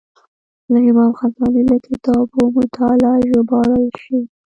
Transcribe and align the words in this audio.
له 0.71 0.79
امام 0.89 1.11
غزالي 1.19 1.63
له 1.71 1.77
کتابو 1.85 2.41
مطالب 2.57 3.17
ژباړل 3.31 3.85
شوي. 4.01 4.23